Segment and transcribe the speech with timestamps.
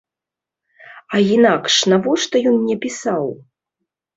[1.17, 3.23] А інакш навошта ён мне пісаў?